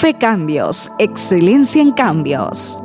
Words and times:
Fe 0.00 0.14
Cambios, 0.14 0.92
excelencia 1.00 1.82
en 1.82 1.90
cambios. 1.90 2.80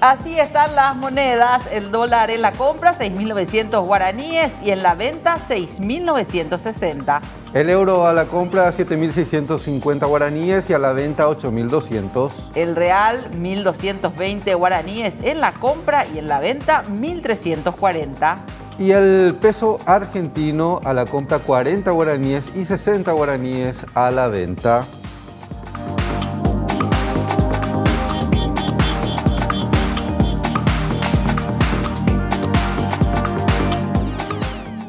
Así 0.00 0.36
están 0.36 0.74
las 0.74 0.96
monedas, 0.96 1.68
el 1.70 1.92
dólar 1.92 2.32
en 2.32 2.42
la 2.42 2.50
compra 2.50 2.98
6.900 2.98 3.86
guaraníes 3.86 4.52
y 4.64 4.72
en 4.72 4.82
la 4.82 4.96
venta 4.96 5.36
6.960. 5.36 7.20
El 7.54 7.70
euro 7.70 8.08
a 8.08 8.12
la 8.12 8.24
compra 8.24 8.72
7.650 8.72 10.04
guaraníes 10.08 10.68
y 10.68 10.72
a 10.72 10.80
la 10.80 10.92
venta 10.92 11.28
8.200. 11.28 12.32
El 12.56 12.74
real 12.74 13.30
1.220 13.30 14.56
guaraníes 14.56 15.22
en 15.22 15.40
la 15.40 15.52
compra 15.52 16.06
y 16.12 16.18
en 16.18 16.26
la 16.26 16.40
venta 16.40 16.82
1.340. 16.90 18.38
Y 18.78 18.90
el 18.90 19.34
peso 19.40 19.80
argentino 19.86 20.80
a 20.84 20.92
la 20.92 21.06
compra 21.06 21.38
40 21.38 21.90
guaraníes 21.90 22.44
y 22.54 22.64
60 22.64 23.10
guaraníes 23.12 23.86
a 23.94 24.10
la 24.10 24.28
venta. 24.28 24.84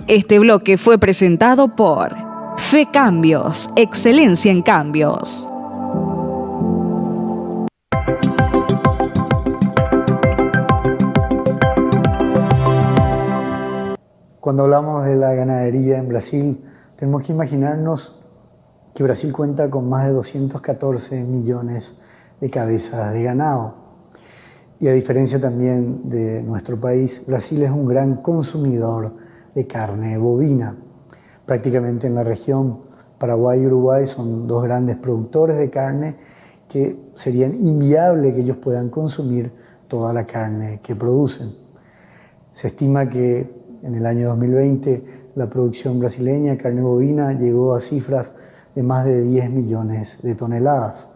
Este 0.07 0.39
bloque 0.39 0.77
fue 0.77 0.97
presentado 0.97 1.75
por 1.75 2.15
Fe 2.57 2.87
Cambios, 2.91 3.69
excelencia 3.75 4.51
en 4.51 4.61
cambios. 4.61 5.49
Cuando 14.47 14.63
hablamos 14.63 15.05
de 15.05 15.17
la 15.17 15.33
ganadería 15.33 15.97
en 15.97 16.07
Brasil, 16.07 16.63
tenemos 16.95 17.23
que 17.23 17.33
imaginarnos 17.33 18.15
que 18.93 19.03
Brasil 19.03 19.33
cuenta 19.33 19.69
con 19.69 19.89
más 19.89 20.05
de 20.05 20.13
214 20.13 21.21
millones 21.25 21.95
de 22.39 22.49
cabezas 22.49 23.11
de 23.11 23.23
ganado. 23.23 23.75
Y 24.79 24.87
a 24.87 24.93
diferencia 24.93 25.37
también 25.37 26.09
de 26.09 26.41
nuestro 26.43 26.79
país, 26.79 27.21
Brasil 27.27 27.61
es 27.61 27.71
un 27.71 27.87
gran 27.87 28.21
consumidor 28.21 29.15
de 29.53 29.67
carne 29.67 30.17
bovina. 30.17 30.77
Prácticamente 31.45 32.07
en 32.07 32.15
la 32.15 32.23
región 32.23 32.83
Paraguay 33.17 33.63
y 33.63 33.65
Uruguay 33.65 34.07
son 34.07 34.47
dos 34.47 34.63
grandes 34.63 34.95
productores 34.95 35.57
de 35.57 35.69
carne 35.69 36.15
que 36.69 37.11
serían 37.15 37.53
inviable 37.53 38.33
que 38.33 38.39
ellos 38.39 38.55
puedan 38.55 38.89
consumir 38.91 39.51
toda 39.89 40.13
la 40.13 40.25
carne 40.25 40.79
que 40.81 40.95
producen. 40.95 41.53
Se 42.53 42.67
estima 42.67 43.09
que 43.09 43.66
en 43.87 43.95
el 43.95 44.05
año 44.05 44.27
2020 44.27 45.31
la 45.35 45.49
producción 45.49 45.97
brasileña 45.99 46.51
de 46.51 46.57
carne 46.57 46.81
bovina 46.81 47.31
llegó 47.31 47.73
a 47.73 47.79
cifras 47.79 48.33
de 48.75 48.83
más 48.83 49.05
de 49.05 49.21
10 49.21 49.49
millones 49.49 50.17
de 50.21 50.35
toneladas 50.35 51.07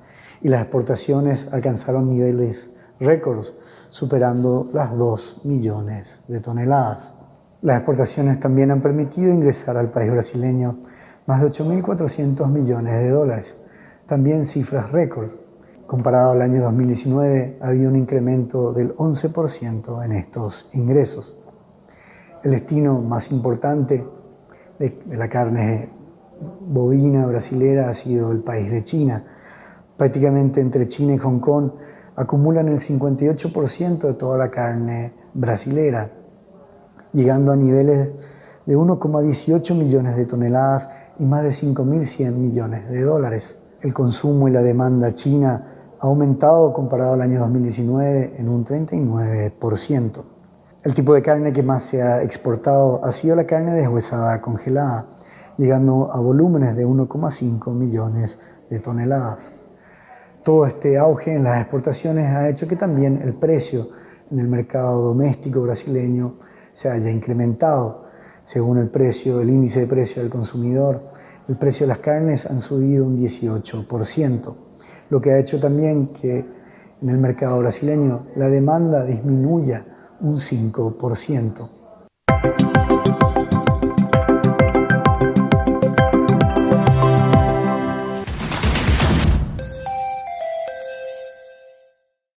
y 0.41 0.47
las 0.47 0.61
exportaciones 0.61 1.47
alcanzaron 1.51 2.09
niveles 2.09 2.71
récords, 2.99 3.53
superando 3.89 4.69
las 4.73 4.97
2 4.97 5.41
millones 5.43 6.21
de 6.27 6.39
toneladas. 6.39 7.13
Las 7.61 7.77
exportaciones 7.77 8.39
también 8.39 8.71
han 8.71 8.81
permitido 8.81 9.33
ingresar 9.33 9.75
al 9.75 9.91
país 9.91 10.09
brasileño 10.09 10.77
más 11.27 11.41
de 11.41 11.51
8.400 11.51 12.47
millones 12.49 12.93
de 12.93 13.09
dólares, 13.09 13.55
también 14.05 14.45
cifras 14.45 14.91
récord. 14.91 15.29
Comparado 15.85 16.31
al 16.31 16.41
año 16.41 16.61
2019, 16.61 17.57
había 17.61 17.89
un 17.89 17.97
incremento 17.97 18.71
del 18.71 18.95
11% 18.95 20.05
en 20.05 20.13
estos 20.13 20.69
ingresos. 20.71 21.35
El 22.43 22.51
destino 22.51 23.01
más 23.01 23.31
importante 23.31 24.03
de, 24.79 25.03
la 25.09 25.29
carne 25.29 25.89
bovina 26.61 27.25
brasilera 27.27 27.89
ha 27.89 27.93
sido 27.93 28.31
el 28.31 28.39
país 28.39 28.71
de 28.71 28.83
China. 28.83 29.23
Prácticamente 29.95 30.59
entre 30.59 30.87
China 30.87 31.13
y 31.13 31.17
Hong 31.19 31.39
Kong 31.39 31.71
acumulan 32.15 32.67
el 32.67 32.79
58% 32.79 33.99
de 33.99 34.13
toda 34.15 34.39
la 34.39 34.49
carne 34.49 35.13
brasilera 35.35 36.09
llegando 37.13 37.51
a 37.51 37.55
niveles 37.55 38.09
de 38.65 38.77
1,18 38.77 39.75
millones 39.75 40.15
de 40.15 40.25
toneladas 40.25 40.89
y 41.19 41.25
más 41.25 41.43
de 41.43 41.49
5.100 41.49 42.31
millones 42.31 42.89
de 42.89 43.01
dólares. 43.01 43.55
El 43.81 43.93
consumo 43.93 44.47
y 44.47 44.51
la 44.51 44.61
demanda 44.61 45.13
china 45.13 45.95
ha 45.99 46.07
aumentado 46.07 46.73
comparado 46.73 47.13
al 47.13 47.21
año 47.21 47.39
2019 47.41 48.35
en 48.37 48.49
un 48.49 48.65
39%. 48.65 50.40
El 50.83 50.95
tipo 50.95 51.13
de 51.13 51.21
carne 51.21 51.53
que 51.53 51.61
más 51.61 51.83
se 51.83 52.01
ha 52.01 52.23
exportado 52.23 53.05
ha 53.05 53.11
sido 53.11 53.35
la 53.35 53.45
carne 53.45 53.73
deshuesada 53.73 54.41
congelada, 54.41 55.05
llegando 55.55 56.11
a 56.11 56.19
volúmenes 56.19 56.75
de 56.75 56.87
1,5 56.87 57.71
millones 57.71 58.39
de 58.67 58.79
toneladas. 58.79 59.51
Todo 60.43 60.65
este 60.65 60.97
auge 60.97 61.35
en 61.35 61.43
las 61.43 61.61
exportaciones 61.61 62.25
ha 62.31 62.49
hecho 62.49 62.67
que 62.67 62.75
también 62.75 63.21
el 63.23 63.35
precio 63.35 63.89
en 64.31 64.39
el 64.39 64.47
mercado 64.47 65.03
doméstico 65.03 65.61
brasileño 65.61 66.37
se 66.73 66.89
haya 66.89 67.11
incrementado. 67.11 68.05
Según 68.43 68.79
el 68.79 68.89
precio, 68.89 69.39
el 69.39 69.51
índice 69.51 69.81
de 69.81 69.85
precio 69.85 70.23
del 70.23 70.31
consumidor, 70.31 70.99
el 71.47 71.57
precio 71.57 71.85
de 71.85 71.89
las 71.89 71.99
carnes 71.99 72.47
han 72.47 72.59
subido 72.59 73.05
un 73.05 73.15
18%, 73.15 74.55
lo 75.11 75.21
que 75.21 75.31
ha 75.31 75.37
hecho 75.37 75.59
también 75.59 76.07
que 76.07 76.43
en 77.03 77.09
el 77.09 77.19
mercado 77.19 77.59
brasileño 77.59 78.25
la 78.35 78.49
demanda 78.49 79.05
disminuya 79.05 79.85
un 80.21 80.39
5%. 80.39 81.80